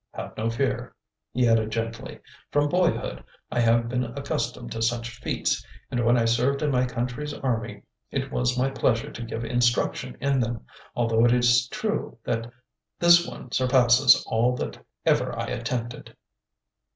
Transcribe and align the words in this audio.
Have 0.15 0.35
no 0.35 0.49
fear," 0.49 0.95
he 1.31 1.47
added 1.47 1.69
gently, 1.69 2.19
"from 2.49 2.69
boyhood 2.69 3.23
I 3.51 3.59
have 3.59 3.87
been 3.87 4.03
accustomed 4.03 4.71
to 4.71 4.81
such 4.81 5.15
feats, 5.19 5.63
and 5.91 6.03
when 6.03 6.17
I 6.17 6.25
served 6.25 6.63
in 6.63 6.71
my 6.71 6.87
country's 6.87 7.35
army 7.35 7.83
it 8.09 8.31
was 8.31 8.57
my 8.57 8.71
pleasure 8.71 9.11
to 9.11 9.21
give 9.21 9.45
instruction 9.45 10.17
in 10.19 10.39
them, 10.39 10.65
although 10.95 11.23
it 11.23 11.33
is 11.33 11.67
true 11.67 12.17
that 12.23 12.51
this 12.97 13.27
one 13.27 13.51
surpasses 13.51 14.23
all 14.25 14.55
that 14.55 14.83
ever 15.05 15.37
I 15.37 15.45
attempted." 15.51 16.17